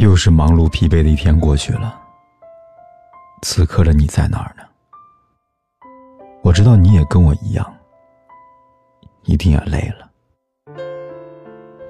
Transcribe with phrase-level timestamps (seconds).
[0.00, 2.00] 又是忙碌疲惫的一天过去了，
[3.42, 4.62] 此刻的你在哪儿呢？
[6.42, 7.70] 我知道你也跟我一样，
[9.24, 10.10] 一定也累了。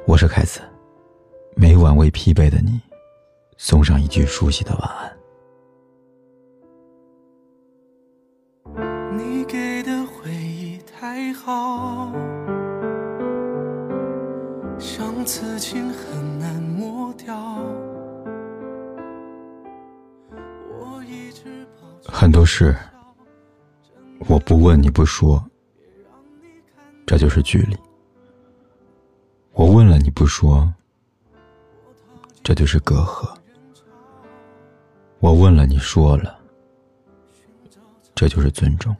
[0.08, 0.60] 我是凯子，
[1.54, 2.80] 每晚为疲惫的你
[3.56, 5.16] 送上一句熟悉的晚安。
[9.16, 12.10] 你给的回忆太好，
[14.80, 17.56] 像刺青很难抹掉。
[22.20, 22.76] 很多事，
[24.28, 25.42] 我不问你不说，
[27.06, 27.74] 这就是距离；
[29.52, 30.70] 我问了你不说，
[32.42, 33.34] 这就是隔阂；
[35.20, 36.38] 我问了你说了，
[38.14, 38.94] 这就是尊重。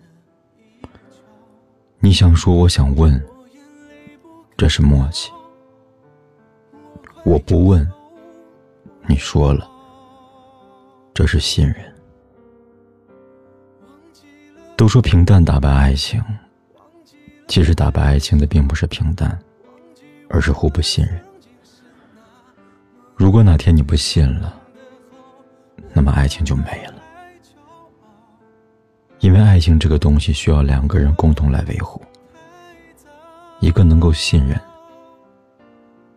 [1.98, 3.22] 你想说，我想问，
[4.56, 5.30] 这是默契；
[7.26, 7.86] 我不问，
[9.06, 9.70] 你说了，
[11.12, 11.89] 这是信任。
[14.80, 16.24] 都说平淡打败爱情，
[17.48, 19.38] 其实打败爱情的并不是平淡，
[20.30, 21.20] 而是互不信任。
[23.14, 24.58] 如果哪天你不信了，
[25.92, 26.94] 那么爱情就没了。
[29.18, 32.00] 因为爱情这个东西需要两个人共同来维护，
[33.60, 34.58] 一个能够信任，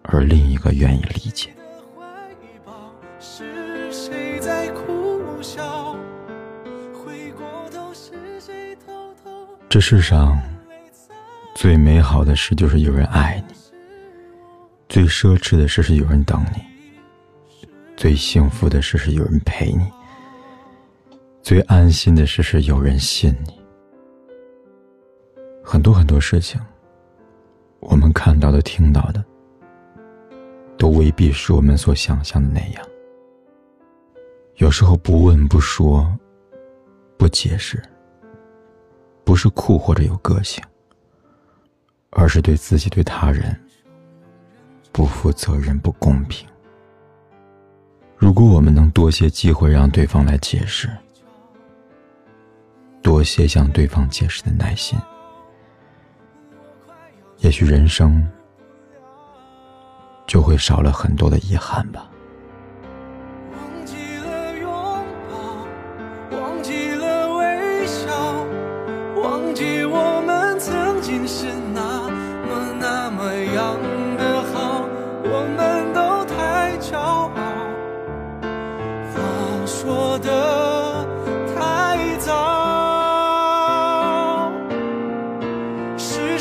[0.04, 1.54] 而另一个愿意理解。
[9.74, 10.40] 这世上
[11.56, 13.56] 最美好的事就是有人爱你，
[14.88, 16.62] 最奢侈的事是有人等你，
[17.98, 19.92] 最幸福的事是有人陪你，
[21.42, 23.60] 最安心的事是有人信你。
[25.64, 26.62] 很多很多事情，
[27.80, 29.26] 我们看到的、听到的，
[30.78, 32.86] 都未必是我们所想象的那样。
[34.58, 36.16] 有时候不问不说，
[37.18, 37.82] 不解释。
[39.24, 40.64] 不是酷或者有个性，
[42.12, 43.60] 而是对自己、对他人
[44.92, 46.48] 不负责任、不公平。
[48.18, 50.90] 如果我们能多些机会让对方来解释，
[53.02, 54.98] 多些向对方解释的耐心，
[57.40, 58.26] 也许人生
[60.26, 62.10] 就会少了很多的遗憾吧。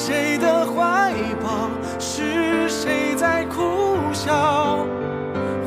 [0.05, 1.71] 谁的怀抱？
[2.01, 4.85] 是谁在苦笑？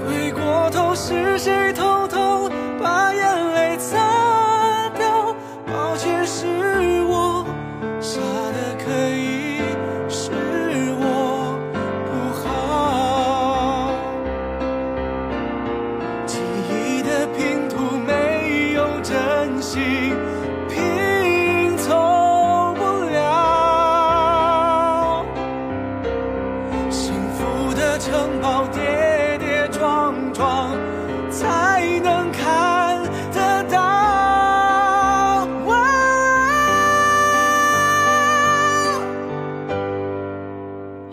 [0.06, 1.65] 回过头，是谁